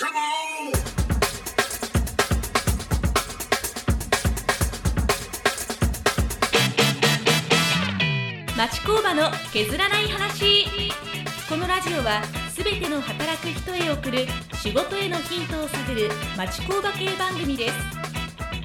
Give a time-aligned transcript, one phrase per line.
[0.00, 0.06] 町
[8.86, 10.64] 工場の削らない話。
[11.50, 17.74] このラジオはすべての働く人へ送る仕事へのヒントを探る町工場系番組です。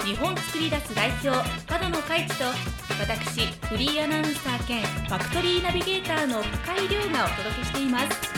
[0.06, 1.28] 日本作り出す代表
[1.66, 2.44] 角野海地と
[2.98, 8.35] 私フリーアナウンサー兼ファクトリーナビゲーターの深井亮がお届けしています。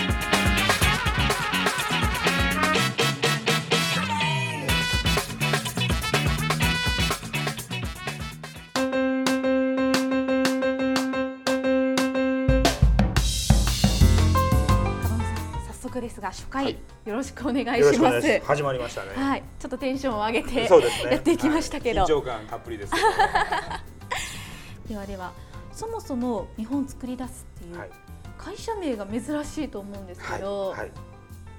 [16.29, 18.41] が初回、はいよろしくお願いしします。
[18.45, 19.13] 始まりましたね。
[19.17, 20.69] はいちょっとテンションを上げてね。
[21.11, 23.07] やっていきましたけど、はい緊張感たっぷりですけど。
[24.91, 25.33] ではでは
[25.73, 27.91] そもそも日本作り出すっていうはい。
[28.37, 30.81] 会社名が珍しいと思うんですけど、はい。
[30.81, 30.91] はい。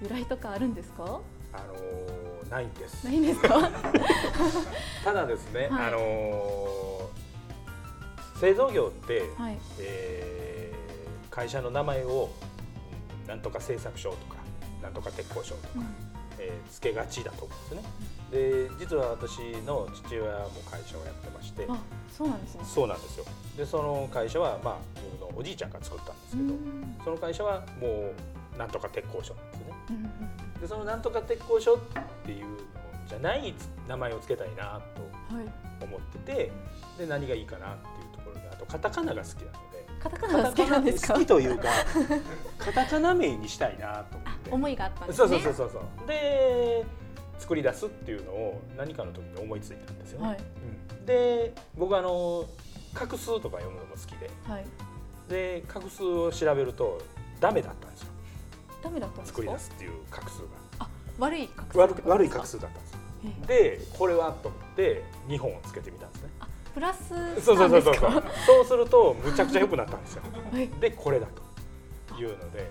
[0.04, 1.04] 由来とかあるんですか？
[1.04, 3.12] あのーないんですな。
[3.12, 3.72] いんですか？
[5.03, 6.80] ただですね、はいあのー
[8.40, 10.80] 製造業って、はいえー
[11.36, 12.30] 会社の名前を
[13.23, 14.36] うんなんとか製作所とか
[14.81, 15.85] なんとか鉄工所とか、うん。
[16.39, 17.91] えーつけがちだと思うんですね。
[18.31, 21.66] で実は私の父親も会社をやってまして。
[21.67, 21.77] あ
[22.16, 22.61] そうなんですね。
[22.63, 23.25] そうなんですよ。
[23.57, 24.77] でその会社は、まあ、
[25.19, 26.97] 僕のおじいちゃんが作ったんですけど、うん。
[27.03, 28.11] その会社はも
[28.55, 29.66] うなんとか鉄工所なんですね。
[30.61, 31.80] でそのなんとか鉄工所っ
[32.25, 32.57] ていうの
[33.07, 33.53] じゃない
[33.88, 35.45] 名前をつけたいなとはい。
[35.81, 36.52] 思ってて
[36.97, 41.13] で何がいいかなっていうところであとカタカナが好きなのでカタカナが好きなんですか？
[41.13, 41.69] 好きというか
[42.57, 45.28] カタカナ名にしたいなと思あって思いがあったんですね。
[45.30, 46.86] そうそうそうそうで
[47.38, 50.38] 作り出すっていうのを何かの時に思いついたんですよね、はい。
[50.38, 51.06] うん。
[51.06, 52.45] で僕あの
[52.94, 54.30] 画数とか読むのも好きで。
[54.44, 54.66] はい。
[55.30, 57.02] で画数を調べると
[57.39, 58.08] ダメだったんですよ。
[58.83, 59.38] ダメだったんですか？
[59.38, 60.41] 作り出すっていう画数
[60.80, 63.00] あ悪い画数が悪い画数だったんですよ。
[63.44, 66.30] えでこれはと思って2本をつけてみたんですね。
[66.39, 67.09] あプラス
[67.41, 67.95] そうそうそうそう。
[68.45, 70.24] そうするとむちゃくちゃ良くなったんですよ。
[70.51, 70.68] はい。
[70.79, 71.28] でこれだ
[72.07, 72.68] というので、はい、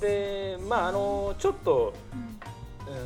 [0.00, 2.92] でまああのちょっとうん。
[2.92, 2.96] う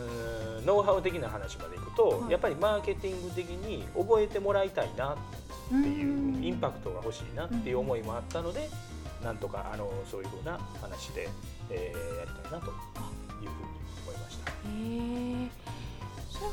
[0.59, 2.33] ーんノウハウ的な話までいくと、はい。
[2.33, 5.17] やっぱりマーケティング的に覚えてもらいたいなっ
[5.69, 6.45] ていううん。
[6.45, 8.69] インパクトが欲しいなっていう思いもあったので、
[9.25, 11.31] なんとかあのそういうふうな話で、
[11.71, 13.51] えーやりたいなというふうに
[14.07, 14.51] 思いました。
[14.51, 14.55] へ
[15.47, 15.49] え。
[16.29, 16.47] それ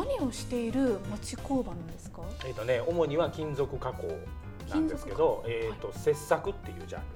[0.00, 2.22] は何をしている町工場なんですか？
[2.46, 4.08] えっ、とね主には金属加工
[4.70, 7.06] なんですけど、えっ、と切削っていうジャンル、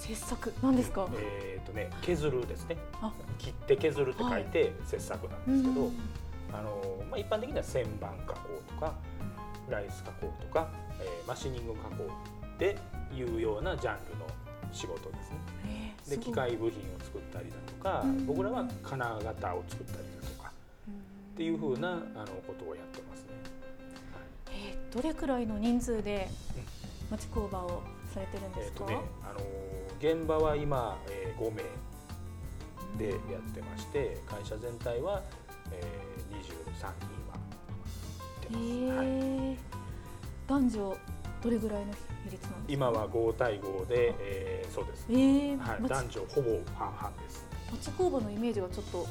[0.00, 1.08] 切削なんですか？
[1.14, 3.12] えっ、とね削るですねあ。
[3.38, 5.92] 切って削るって書いて切削なんですけど、うん
[6.52, 8.94] あのまあ一般的には旋盤加工とか
[9.68, 10.68] ライス加工とか、
[11.00, 12.76] えーマシニング加工って
[13.14, 14.26] いうようなジャンルの
[14.72, 15.36] 仕事ですね。
[15.64, 16.72] えーです機械部品を
[17.04, 20.50] 作ったりだとか、うん僕らは金型を作ったりだとか
[20.88, 20.96] うんっ
[21.36, 23.26] ていう風なあのことをやってますね。
[24.50, 26.28] えーどれくらいの人数で
[27.12, 27.82] 町工場を
[28.12, 28.86] されてるんですか？
[28.88, 29.40] えっとね、あの
[30.00, 31.62] 現場は今、えー5名
[32.98, 35.22] でやってまして、会社全体は、
[35.72, 36.90] えー、23人は
[38.42, 38.98] えいてます。
[38.98, 39.56] はいー
[40.48, 40.96] 男女
[41.42, 42.84] どれぐらいの比率なんですか？
[42.88, 45.14] 今は5対5で、えーそうですえ。
[45.14, 47.46] ーはい、町男女ほぼ半々です。
[47.72, 49.06] 町工場のイメージがちょっと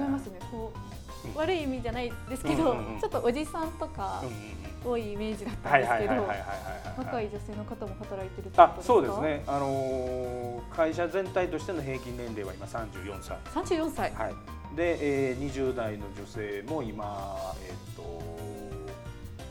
[0.00, 0.38] 違いますね。
[0.50, 0.94] こう、うん
[1.36, 4.34] 悪い意味じゃないですけど、うんうんうんちょっとおじさんとかうんうん
[4.84, 6.28] 多いイメージだっうんたんですけど
[6.98, 8.76] 若い女性の方も働いてるあ。
[8.80, 9.20] そうです。
[9.20, 14.12] ね、あのー会社全体としての平均年齢は今34歳、三十四歳。
[14.12, 14.34] はい、
[14.76, 18.20] で、えー、20代の女性も今、えー、と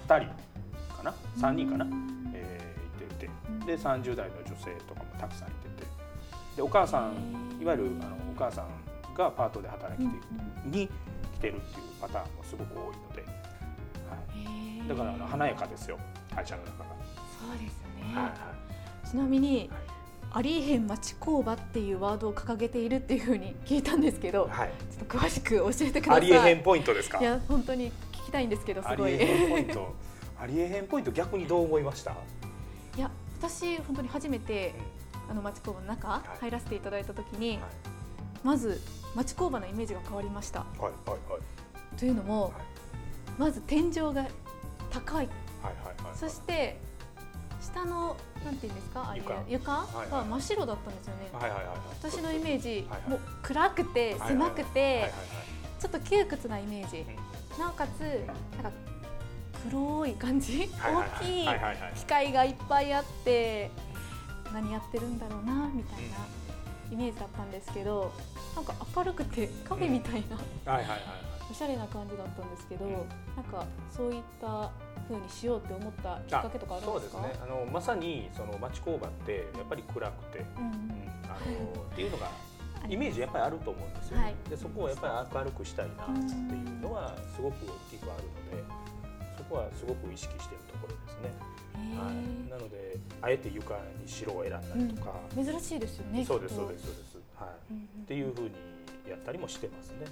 [0.08, 1.88] 2人かな？3人かな、
[2.34, 3.66] えーいてて。
[3.66, 5.88] で30代の女性とかもたくさんいてて。
[6.58, 7.14] でお母さん
[7.62, 8.68] いわゆるあのお母さん
[9.16, 10.16] がパートで働きて
[10.66, 13.13] に来てるっていうパターンもすごく多いので、はい、
[14.88, 15.98] だから華やかですよ
[16.36, 16.86] 会社の中が。
[17.40, 18.14] そうですね。
[18.14, 18.30] はいは
[19.06, 19.10] い。
[19.10, 19.70] ちなみに、はい。
[20.36, 26.18] ありえへん町工場っていうワードを掲げているっていうふうに聞いたんですけど、はい、ちょっと詳しく教えてください。
[26.18, 27.20] ありえへんポイントですか？
[27.20, 29.14] いや本当に聞きたいんですけどすごい。
[29.14, 29.94] ありえへんポイント。
[30.42, 32.14] ありえへんポイント逆にどう思いました、
[32.98, 34.74] いや私本当に初めて
[35.30, 36.40] あの町工場の中い。
[36.40, 37.60] 入らせていただいた時に、はい。
[38.44, 38.82] まず
[39.14, 40.62] 町工場のイメージが変わりました。
[40.62, 40.92] はいはい
[41.32, 41.98] はい。
[41.98, 42.54] というのも、はい。
[43.38, 44.26] まず天井が
[44.94, 46.78] 高い、はいはいはいそして
[47.62, 49.10] 下のなんていうんですか？
[49.10, 49.34] あれ床？
[49.48, 49.72] 床？
[49.72, 51.30] は真っ白だったんですよね。
[51.32, 51.78] はいはいはいはい。
[52.02, 55.12] 私のイメージ、はいはいもう暗くてはい狭くて、
[55.80, 57.06] ちょっと窮屈なイメージ、
[57.58, 58.02] なおかつ
[58.62, 58.72] なんか
[59.70, 61.48] 黒い感じ、大きい
[61.96, 63.72] 機械がいっぱいあって
[64.54, 66.18] 何やってるんだろうなみたいな
[66.92, 68.12] イメージだったんですけど
[68.58, 70.24] なんか明るくてカフェみたい
[70.66, 71.00] な、はいはいはい
[71.54, 73.64] おしゃれな感じだったんですけど、なんか
[73.96, 74.72] そういった
[75.08, 77.20] 風にしようって思ったきっかけとかあるんですか？
[77.22, 77.44] そうですね。
[77.44, 80.74] あのまさにその町工場ってやっぱり暗くて、うんうん。
[81.30, 82.30] あのっていうのが
[82.90, 84.36] イメージやっぱりあると思うんですよ、はい。
[84.50, 88.64] でそこをやっぱり明るくしたいなっていうのはすごく大きくあるので
[89.38, 91.32] そこはすごく意識しているところですね、
[91.78, 98.52] へはい、ーなのであえて床に白を選んだりとか、珍しいですよねそうですそうですそうです、はい、うんうんっていうふうに
[99.10, 100.06] やったりもしてますね、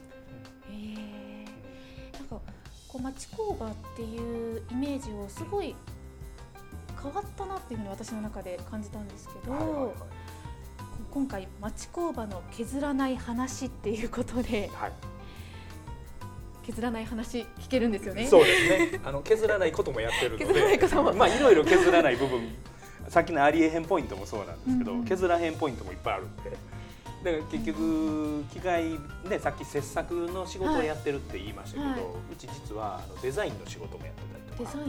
[0.69, 1.21] へー。
[1.21, 1.31] なん
[2.36, 2.42] か
[2.88, 5.75] こう町工場っていうイメージをすごい
[7.01, 9.92] 変わったなっていうふうに私の中で感じたんですけど、はいはいはい
[11.10, 14.92] 今回町工場の削らない話っていうことではい
[16.63, 18.28] 削らない話聞けるんですよね。
[18.28, 19.01] そうですね。
[19.04, 22.56] あの削らないこともやってるので、削らないこともまあいろいろ削らない部分、
[23.10, 26.57] さっきのありえへんポイントもそうなんですけど、うんうん削らへんポイントもいっぱいあるんで。
[27.23, 32.00] だから結局機械ねさっき切削の仕事をやってるって言いましたけど、はい。
[32.00, 32.03] はい
[32.33, 34.21] うち実はあのデザインの仕事もやって
[34.57, 34.85] たりとか、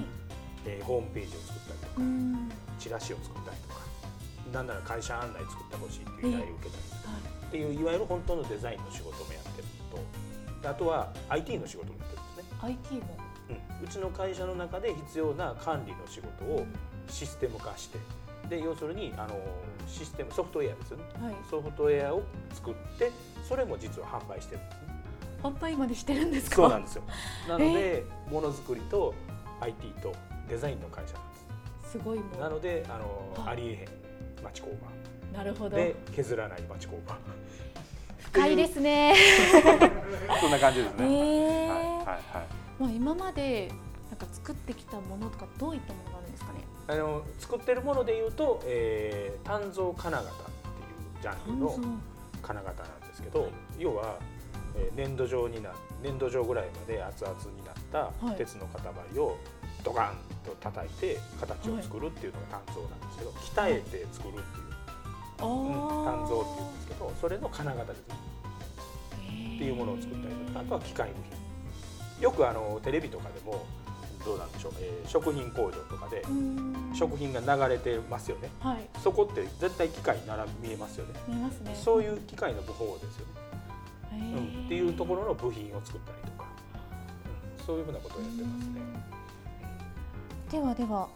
[0.64, 2.52] デえーホームページを作ったりとか、うん。
[2.79, 3.81] チラシを作ったりとか、
[4.52, 12.69] なんなら会社案内作ってほしいっていう依頼を受けたりとかはっていういわゆる本当のデザインの仕事もやってるのと、であとは IT の仕事もやってるんですね。
[12.69, 13.19] い、IT も。
[13.50, 16.64] うん、うちの会社の中で必要な管理の仕事を
[17.08, 17.99] システム化して
[18.49, 19.39] で要するにあの
[19.87, 21.05] システムソフトウェアですよね。
[21.21, 22.23] はい、ソフトウェアを
[22.53, 23.11] 作って
[23.49, 24.89] それも実は販売してるんですね。
[25.43, 26.56] 販売までしてるんですか？
[26.56, 27.03] そうなんですよ。
[27.49, 29.15] なのでものづくりと
[29.61, 30.12] IT と
[30.49, 31.35] デザインの会社なんで
[31.85, 31.91] す。
[31.93, 32.41] すごいもう。
[32.41, 34.69] なのであのあありえへん町工
[35.33, 35.71] なるほど。
[35.71, 37.17] 場で削らない町工場。
[38.33, 39.15] 深いですね。
[40.41, 42.19] そんな感じですえね、ーはいはいはい。
[42.79, 43.69] まあ今まで
[44.11, 46.12] なんか作ってきたものとかどういったものが
[46.93, 51.75] あの作ってるものでいうと、えー、鍛造金型っていうジャンルの
[52.43, 53.49] 金型なんですけど、
[53.79, 54.17] 要は、
[54.77, 55.71] えー粘土状にな
[56.03, 58.37] 粘土状ぐらいまで熱々になったはい。
[58.37, 59.37] 鉄の塊を
[59.85, 60.17] ドカン
[60.47, 64.65] と叩いて形を作るっていうのが鍛造なんですけど、鍛えて作るっていう、
[65.41, 72.23] あうんあ鍛造っていうんですけどそれの金型ですっていうものを作ったりとかあとは機械部品。
[72.23, 73.67] よくあのテレビとかでも
[74.24, 76.24] どうなんでしょう、えー食品工場とかで
[76.94, 78.50] 食品が流れてますよね。
[78.60, 78.88] はい。
[79.02, 81.14] そこって絶対機械なら見えますよね。
[81.28, 81.74] 見えますね。
[81.74, 83.26] そういう機械の部法ですよ。
[84.12, 84.44] ね、へうん。
[84.62, 86.48] ーっていうところの部品を作ったりとか、
[87.58, 87.64] うん。
[87.66, 88.80] そういうふうなことをやってますね。
[90.50, 91.08] ではでは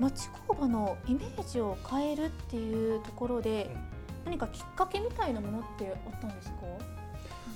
[0.00, 3.74] 町工場のイメージを変えるっていうところで、
[4.24, 6.56] 何かきっかけみたいなものってあったんですか？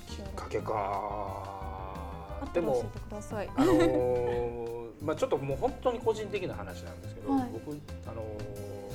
[0.08, 3.50] きっかけかあったでもら教えてください。
[3.56, 4.61] あのー
[5.04, 7.48] まあちょっともう本当に個人的な話なんですけど、はい。
[7.52, 7.76] 僕
[8.06, 8.92] あのー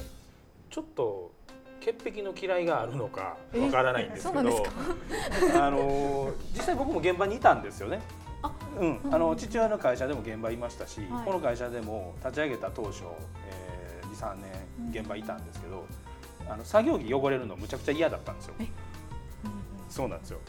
[0.70, 1.32] ちょっと
[1.80, 3.60] 潔癖の嫌いがあるのかえ？
[3.60, 4.40] わからないんですけど
[5.56, 8.02] あのー実際僕も現場にいたんですよね。
[8.44, 11.26] あうん、あの父親の会社でも現場いましたし、はい。
[11.26, 13.04] この会社でも立ち上げた当初、
[13.50, 15.86] えー、23年現場いたんですけど、
[16.48, 18.54] あの作業着汚れるのむちゃくちゃ嫌だったんですよ。
[18.60, 18.64] え？
[18.64, 18.70] うん
[19.90, 20.40] そうなんですよ。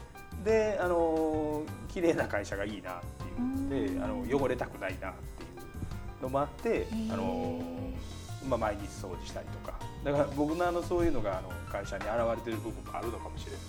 [0.45, 4.05] で、あの綺麗な会社がいいなっていうので、うん。
[4.05, 5.13] あの汚れたくないなっ
[6.23, 7.61] のもあって、あの
[8.49, 13.61] まあ毎日掃除したりとか、だから僕のあのそういうのがあの会社に現れてる部分もあるのかもしれない。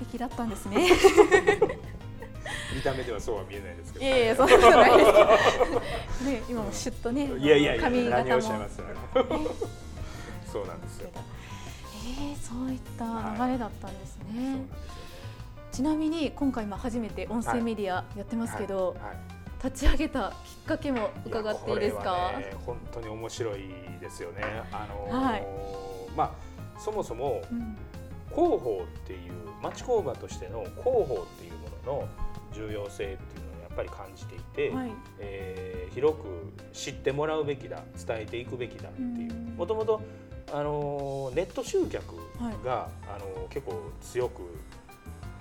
[0.00, 0.88] 潔癖だったんですね。
[2.74, 4.04] 見た目ではそうは見えないですけど。
[4.04, 5.80] いやいやそんなことないですけど。
[6.30, 8.82] ね今もシュッとねいやいやいや髪型も何をおっしゃいます？
[10.52, 11.10] そうなんですよ。
[11.14, 13.04] えー、そういった
[13.46, 14.24] 流れだったんですね。
[14.26, 15.76] そうなんです。
[15.76, 22.02] ちなみに今回まあ初めて音声メディアやってますけど、はいはい立ち上げたきっかけも伺っていいですか？
[22.02, 23.60] やこれはね、本当に面白い
[24.00, 24.42] ですよね。
[24.72, 25.46] あのーはい。
[26.16, 27.76] まあそもそもうん。
[28.34, 29.32] 広報っていう
[29.62, 32.08] 町工場としての広報っていうものの
[32.52, 34.92] 重要性っていうのをやっぱり感じていて、はい。
[35.20, 39.32] えー広く知ってもらうべきだ伝えていくべきだっていう。
[39.32, 39.54] うん。
[39.56, 40.02] もともと
[40.52, 42.16] あのーネット集客
[42.62, 44.42] が、あのー結構強く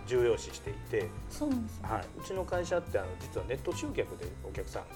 [0.08, 1.90] 重要視していて、そうなんですね。
[1.90, 4.90] はい、うちの会社ってあの実はネット集客でお客さんに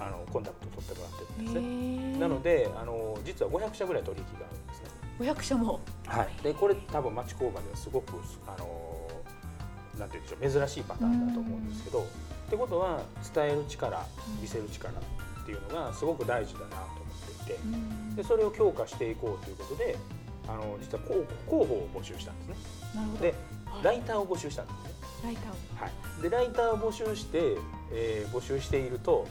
[0.00, 2.18] あのコンタクト取ってもらってるんですね。
[2.18, 4.88] なのであの実は500社ぐらい取引があるんですね。
[5.18, 5.80] 500社も。
[6.06, 8.14] はい、でこれ多分町工場ではすごく
[8.46, 9.10] あの
[9.98, 12.04] なんて言うんでしょう珍しいパターンだと思うんですけどっ
[12.50, 13.00] てことは
[13.34, 14.42] 伝える力うん。
[14.42, 16.84] 見せる力っていうのがすごく大事だなと思
[17.42, 18.16] っていてうん。
[18.16, 19.96] でそれを強化していこうということで
[20.48, 22.54] あの実は広広報を募集したんですね。
[22.94, 23.22] なるほど。
[23.22, 23.34] で
[23.66, 23.84] はい。
[23.84, 24.90] ライターを募集したんですね、
[25.24, 25.54] ライターを。
[25.84, 25.88] は
[26.18, 27.56] い、でライターを募集して、
[27.92, 29.26] えー募集していると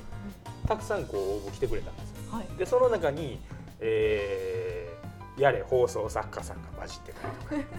[0.68, 2.16] たくさんこう応募来てくれたんですよ。
[2.38, 2.48] はい。
[2.58, 3.40] でその中に、
[3.80, 7.76] えーやれ放送作家さんが混じってたりとか。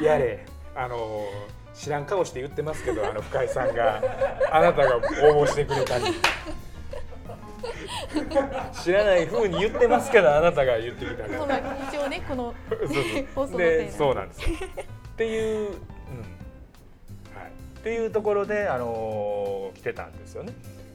[0.02, 1.26] やれあの
[1.74, 4.02] 知らん顔して言ってますけどあの深井さんが
[4.50, 5.00] あなたが応
[5.44, 6.04] 募してくれたり
[8.72, 11.54] 知らない風に言ってますけどあなたが言ってきたりその
[11.90, 12.54] 一応ねこの
[13.34, 13.84] 放送予定で。
[13.84, 14.42] なんそうなんです。
[14.42, 14.56] よ
[15.12, 15.74] っていう、うん。
[15.74, 15.76] はい、
[17.78, 20.52] っていうところで、あのー来てたんですよね。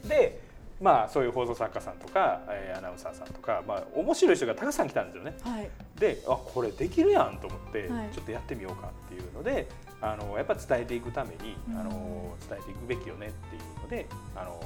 [0.07, 0.39] で
[0.79, 5.35] まあそういう放送作家さんとか、えーアナウンサーさんとか、まあ、面白い人がたくさん来たんですよね。
[5.43, 5.69] はい。
[5.99, 8.09] であこれできるやんと思って、はい。
[8.13, 9.67] ちょっとやってみようかっていうので
[10.01, 11.79] あのやっぱ伝えていくために、うん。
[11.79, 14.59] あの伝えていくべきよねっていうのであの、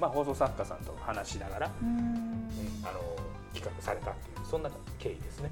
[0.00, 2.50] まあ、放送作家さんと話しながら、うーん
[2.82, 3.00] あの
[3.52, 5.50] 企画されたっていうそんな経緯ですね。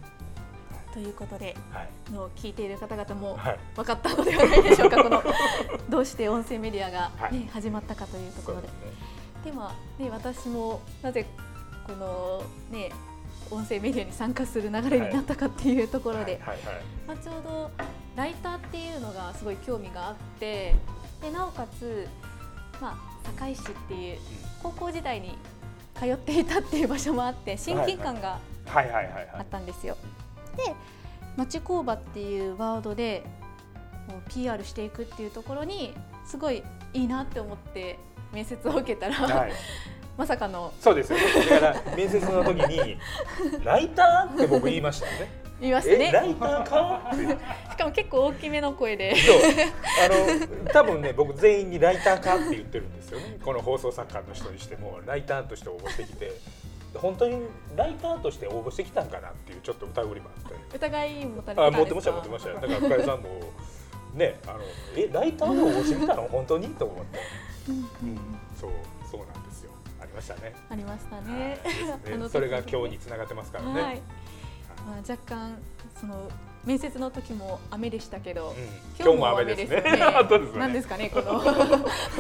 [0.93, 2.13] ということではい。
[2.13, 3.59] の聞いている方々もはい。
[3.77, 5.03] 分かったのではないでしょうか。
[5.03, 5.23] この
[5.89, 7.49] どうして音声メディアが、ねはい。
[7.53, 8.63] 始まったかというところで。
[8.63, 8.73] です
[9.55, 10.07] ね。
[10.07, 11.27] ね、私もなぜ
[11.87, 12.91] この、ね、
[13.51, 16.57] 音声メディアに参加する流れになったかっていうところで、はい。
[16.57, 16.85] はい。
[17.07, 17.71] まあ、ちょうど
[18.17, 20.75] ライターっていうのがすごい興味があって
[21.23, 22.09] でなおかつ、
[22.81, 24.19] まあ、堺市っていう
[24.63, 25.37] 高校時代に
[25.95, 28.39] 通っていたっていう場所もあって親近感が
[28.73, 29.97] あったんですよ。
[30.57, 30.75] で
[31.37, 33.25] 町工場っていうワードで
[34.09, 35.95] こう PR していくっていうところに
[36.27, 37.99] すごいいいなって思って
[38.33, 39.53] 面接を受けたら、はい、
[40.17, 41.25] まさかのそうですよね。
[41.49, 42.99] だから面接の時に
[43.63, 45.48] 「ライター?」って僕言いましたよね。
[45.61, 47.11] 言いましたえラねイターか？
[47.13, 47.27] って
[47.73, 49.15] しかも結構大きめの声で。
[49.17, 49.37] そう。
[49.39, 53.39] あの多分ね僕全員にライターかって言ってるんですよね。
[53.45, 56.33] この放送作家の人にしてもライターとして応募してきて。
[56.95, 57.43] 本当に
[57.77, 61.67] ライターとして応募してきたんかなっていうちょっと疑りもあって疑い持たれてたんですか？
[61.67, 62.55] あ持ってました持ってました。
[62.55, 63.29] だから深井さんも
[64.15, 64.61] ねあの
[64.97, 66.23] えライターで応募してきたの？
[66.23, 66.69] 本当に？
[66.71, 67.19] と思って、
[67.69, 68.19] うん
[68.59, 68.71] そう
[69.11, 69.71] そうなんですよ。
[70.01, 70.55] ありましたね。
[70.71, 71.99] ありましたはいねですね。
[72.15, 74.03] あの時それが今日につながってますからね、はい、
[74.89, 75.53] まあ、若干
[76.01, 76.31] その
[76.65, 78.55] 面接の時も雨でしたけど、うん
[79.05, 79.83] 今日も雨ですね。
[80.15, 81.43] 本当ですね なんですかね、この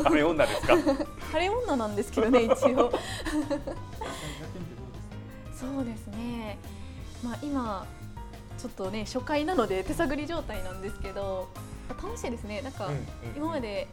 [0.07, 0.77] 雨女ですか？
[1.33, 2.93] 晴れ女なんですけどね、 一応。
[5.53, 6.59] そうですね。
[7.25, 7.87] まあ、今。
[8.59, 11.49] ちょっとね、初回なので、手探り状態なんですけど。
[12.03, 12.61] 楽しいですね。
[12.61, 12.91] なんか、
[13.37, 13.87] 今まで。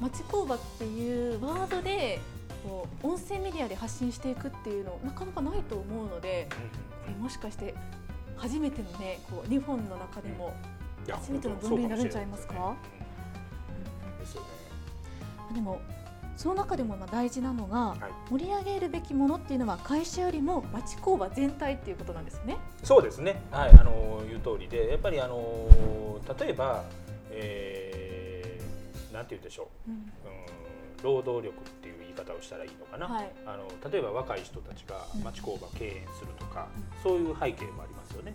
[0.00, 2.20] 町工場っていうワードで。
[2.62, 6.56] こう音声メディアで発信していくっていうのなかなかないと思うのでこ
[7.08, 7.74] れもしかして
[8.40, 10.54] 初めてのねこう日本の中でも
[11.08, 12.74] 初めての分類になるんちゃいますか？
[15.54, 15.80] でも
[16.36, 17.98] その中でもまあ大事なのが、はい。
[18.30, 22.56] 盛り上げるべきものっていうのは会社よりも町工場全体っていうことなんですよね。
[22.82, 26.84] そうですね、はい、あの言う通りで、やっぱりあの例えば、
[27.30, 29.90] えー、なんて言うんでしょう。
[29.90, 29.94] ん。
[29.94, 30.02] う、うん、
[31.02, 33.32] 労働力っていう言い方をしたらいいのかな、はい。
[33.46, 35.22] あの例えば若い人たちがうん。
[35.22, 36.68] 町工場経営するとか、
[37.02, 38.34] そういう背景もありますよね。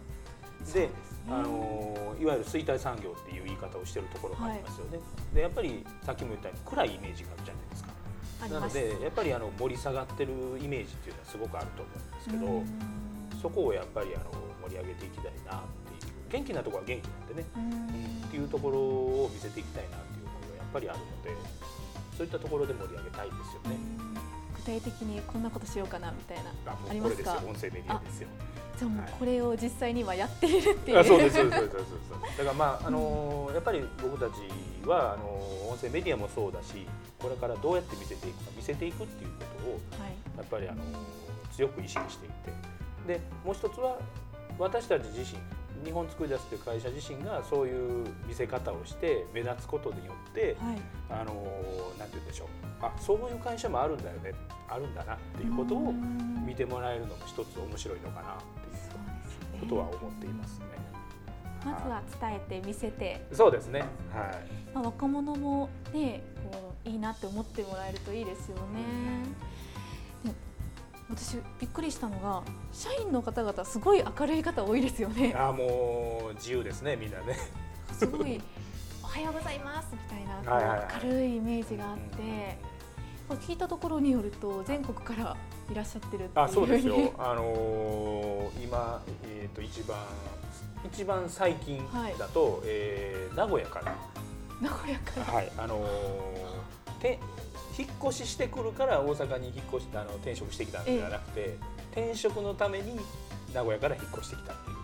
[0.74, 0.89] で、
[1.29, 5.00] あのいわゆる衰退産業っていう言い方をしてるところもありますよね。
[5.34, 7.89] で、やっぱりさっきも言ったように暗いイメージがあるじゃないですか。
[8.50, 13.41] なのでやっぱりあの盛り下がってるイメージっていうのはすごくあると思うんですけど、うん。
[13.41, 14.32] そこをやっぱりあの
[14.70, 15.62] 盛り上げていきたいなっ
[16.00, 18.27] ていう元気なところは元気なんでね、うん。
[18.27, 21.29] っていうところを見せていきたいなっていう思いがやっぱりあるので
[22.17, 23.77] そういったところで盛り上げたいですよね。
[24.55, 26.51] 具体的にこんなことしようかなみたいな
[26.89, 27.34] ありますか？
[27.34, 28.27] うこれですよ音声メディアですよ。
[28.77, 31.00] じゃあもうはいこれを実際にはやっているっていう。
[31.00, 31.81] あそうですそうですそうですそ
[32.17, 35.25] うですだからまああのやっぱり僕たちはあの
[35.69, 36.88] 音声メディアもそうだし
[37.19, 40.12] これからどうやって見せていくか見せていくっていうことをはい。
[40.38, 40.81] やっぱりあの
[41.55, 42.29] 強く意識してい
[43.07, 43.98] てでもう一つは
[44.60, 45.39] 私たち自身
[45.84, 50.77] 日本作り出すという会社自身がそういう見せ方をして目立つことによってはい。
[51.10, 51.34] あの
[52.00, 52.48] なんて言うんでしょう
[52.82, 54.34] あそういう会社もあるんだよね
[54.67, 55.94] あるんだなっていうことを
[56.46, 58.36] 見てもらえるのも一つ面白いのかなっ
[59.51, 60.65] ていうことは思っていますね。
[61.65, 63.79] まずは伝えて見せて、そうですね。
[63.79, 63.89] はい。
[64.74, 68.62] まあ、若者もねこういいなって思ってもらえるといいですよね。
[71.09, 75.33] で私びっくりしたのが社員の方々すごい明るい方多いですよね。
[75.38, 77.38] あもう自由ですねみんなね。
[77.93, 78.41] すごい
[79.03, 82.57] おはようございますみたいな明るいイメージがあって、
[83.45, 85.38] 聞いたところによると全国から
[85.71, 87.13] いらっしゃってるっていうあそうですよ。
[87.17, 89.97] あのー今えっ、と一番
[90.85, 93.95] 一番最近だと、えー名古屋から
[94.62, 95.24] 名古屋から。
[95.33, 96.65] はいあのー
[97.01, 97.19] て
[97.77, 101.58] 引っ越ししてくるから大阪に引っ越しあの転職してきたんじゃなくて、
[101.91, 103.00] 転職のために
[103.53, 104.75] 名古屋から引っ越してきたっていう。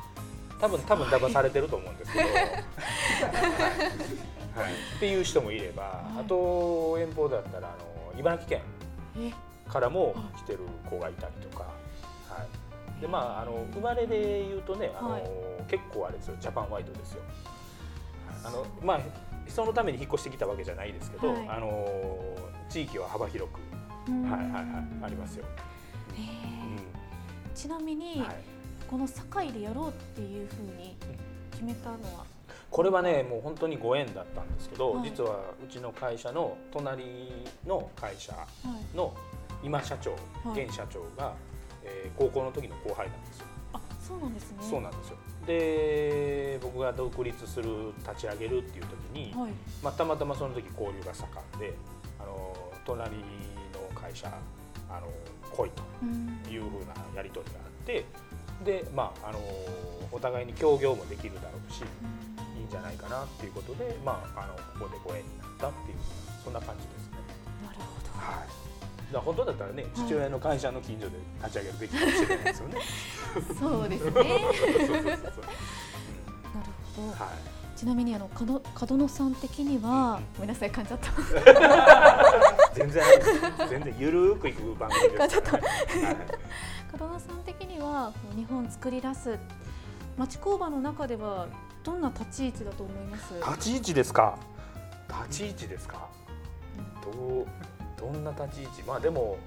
[0.59, 2.35] 多分多分騙されてると思うんですけど、はい。
[2.35, 2.45] はい、
[4.97, 6.19] っていう人もいれば、はい。
[6.19, 7.71] あと遠方だったらあ
[8.13, 8.61] の茨城県
[9.17, 9.31] え？
[9.71, 11.63] からも来てる子がいたりとか、
[12.29, 12.45] は
[12.97, 15.23] い、でまああの生まれで言うとねあの、はい。
[15.67, 16.35] 結構あれですよ。
[16.39, 17.21] ジャパンワイドですよ。
[18.43, 18.99] あのまあ
[19.47, 21.49] そのために引っ越してきたわけじゃないですけど、はい。
[21.49, 22.30] あの
[22.71, 23.59] 地域は幅広く、
[24.07, 24.23] うん。
[24.23, 24.63] はいはいはい。
[25.03, 25.45] ありますよ、
[27.53, 28.35] ちなみに、んはい、
[28.89, 30.95] この堺でやろうっていうふうに
[31.51, 32.25] 決めたのは、
[32.69, 35.09] これはねもう本当にご縁だったんですけど、はい。
[35.09, 37.03] 実はうちの会社の隣
[37.67, 38.47] の会社は
[38.93, 39.13] い、の
[39.63, 40.11] 今社長、
[40.49, 40.65] はい。
[40.65, 41.33] 現社長が、
[41.83, 43.45] えー高校の時の後輩なんですよ。
[43.73, 44.57] あそうなんですね。
[44.61, 45.17] そうなんですよ。
[45.45, 49.51] で僕が独立する立ち上げるっていう時に、はい。
[49.83, 51.73] まあ、たまたまその時交流が盛んで
[52.95, 53.23] 隣の
[53.95, 54.27] 会社
[54.89, 55.07] あの
[55.51, 58.05] 来いとうんいうふうなやり取りがあって
[58.65, 59.39] で、まあ、あの
[60.11, 65.97] お互いに協業もできるだろうしいいんじゃないかなっていうことで、まあ、あのここでご縁になったっていう
[66.43, 67.17] そんな感じですね。
[67.65, 68.19] なるほど。
[68.19, 68.47] はい。
[69.13, 72.79] 本当だったらね父親の会社の近所で立ち上げるべきかもしれないですよね。
[73.59, 74.11] そうですね。
[74.13, 75.17] なる
[76.95, 77.77] ほど、うんはい。
[77.77, 80.23] ちなみにあの角角野さん的には、うん。
[80.35, 81.11] ごめんなさい噛んじゃった
[82.73, 83.03] 全然
[83.69, 85.67] 全然ゆるーくいく番組ですからね。
[86.07, 86.15] はい
[86.91, 89.39] 角野さん的には日本作り出す
[90.17, 91.47] 町工場の中では
[91.83, 94.37] どんな立ち位置だと思います立ち位置ですか。
[95.07, 96.09] 立ち位置ですか。
[97.01, 97.45] どう
[97.97, 98.83] どんな立ち位置？
[98.83, 99.37] まあでも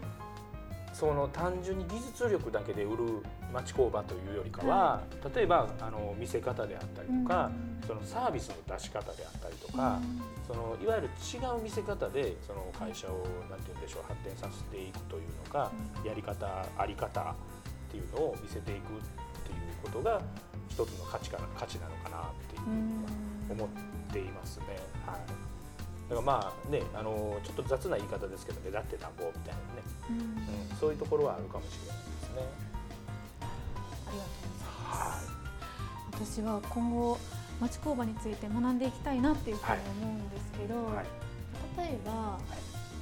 [0.95, 3.23] その単純に技術力だけで売る
[3.55, 5.03] 町工場というよりかは、
[5.35, 7.51] 例えばあの見せ方であったりとか、
[7.87, 10.01] そのサービスの出し方であったりとか、
[10.47, 15.71] そのいわゆる違う見せ方でその会社をなんて言うんでしょう発展させていくというのか、
[16.05, 17.35] やり方あり方っ
[17.91, 19.01] ていうのを見せていくっ
[19.47, 20.21] ていうことが
[20.69, 23.05] 一つの価値かな価値なのかなっていううん。
[23.51, 23.69] 思っ
[24.13, 24.67] ていますね。
[25.07, 25.17] はい。
[26.09, 30.19] だからまあねあのちょっと雑な言い方ですけど目立ってなんぼみたいなね、うん。
[30.19, 32.74] うん、そういうところはあるかもしれないですね。
[36.15, 37.19] 私は今後
[37.61, 41.07] 町工場について学んでいきたいなっていうふうに思うんですけど、はい。
[41.79, 42.39] 例えば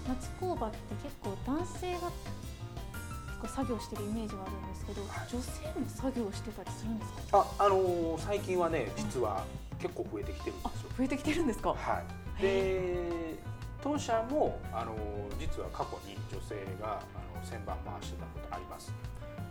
[0.09, 7.47] 町工場って結構男性が作業してるイメージがあるんですけど、はい女性も作業してたりするんですか？
[7.59, 9.45] ああのー最近はね実は
[9.79, 10.91] 結構増えてきてるんあですよ。
[10.99, 11.71] 増えてきてるんですか？
[11.71, 12.03] は
[12.39, 12.43] い。
[12.43, 13.39] で
[13.83, 14.95] 当社もあの
[15.41, 18.93] 実は過去に女性があの旋盤回してたことあります。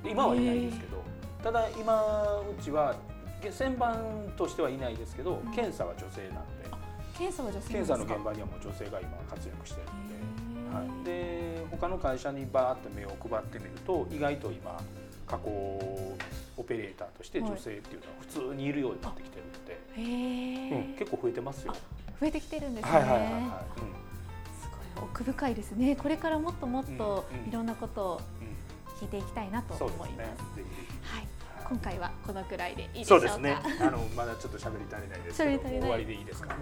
[0.03, 1.03] で今はいないですけど、
[1.43, 2.95] ただ今うちは
[3.49, 5.51] 旋盤としてはいないですけど、うん。
[5.53, 6.69] 検査は女性なんで、
[7.17, 7.97] 検査は女性検か？
[7.97, 10.11] 査の現場にはもう女性が今活躍してるので。
[10.71, 14.79] はい、で他の会社にバーって目を配ってみると意外と今
[15.27, 15.49] 加工
[16.55, 20.91] オペレーターとして女性っていうのは普通にいるようになってきてるので、へー。
[20.91, 21.73] うん、結構増えてますよ。
[22.21, 23.31] 増えてきてるんですね、はいはいはいはい。
[24.61, 25.95] すごい奥深いですね。
[25.97, 28.47] これからもっともっとうんうんいろんなことをうん。
[28.47, 28.51] うん
[29.01, 30.09] 聞いていきたいなと思います。
[30.09, 30.25] ですね。
[30.25, 30.63] ぜひぜ
[31.01, 31.21] はい。
[31.23, 31.27] ひ
[31.71, 33.27] 今回はこのくらいでいいでしょか？
[33.29, 33.57] そううですね。
[33.79, 36.53] あのまだちょっと喋り足りないですけど、終わりでいいですか？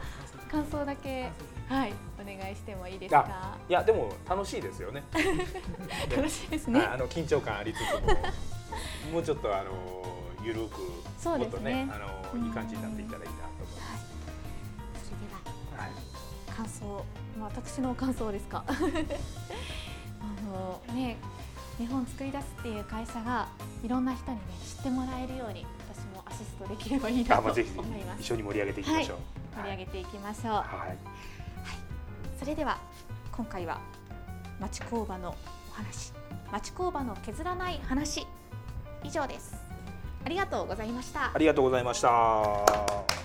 [0.52, 1.32] 感想だけ
[1.67, 3.58] はいお願いしてもいいですか？
[3.67, 5.04] いやでも楽しいですよね。
[6.15, 9.72] 楽しいですねはいあの緊張感ありつつも、もうちょっとあの
[10.43, 10.76] ゆるく
[11.17, 14.00] そうですねもっとねあのいい感じになっていったらいいなと思いまはい
[15.04, 15.82] それではす。
[15.82, 16.56] はい。
[16.56, 17.06] 感想、
[17.39, 18.63] まあ、私の感想ですか？
[18.69, 18.74] あ
[20.48, 21.17] のね
[21.80, 23.48] 日本作り出すっていう会社が
[23.84, 29.18] いろんな人にね知ってもらえるように私もアシストできればいいなと思いあます一緒に盛り上げていきましょう。
[29.56, 30.98] 盛り上げていきましょう、はい。
[32.38, 32.78] それでは
[33.32, 33.80] 今回は
[34.60, 35.36] 町工場の
[35.72, 36.12] お話
[36.52, 38.28] 町工場の削らない話
[39.04, 39.56] 以上です
[40.26, 43.19] ありがとうございましたありがとうございました。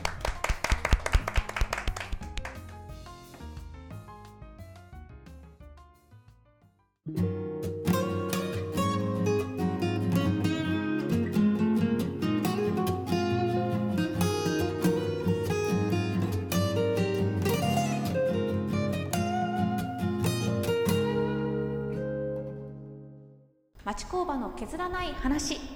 [23.96, 25.73] 町工場の削らない話。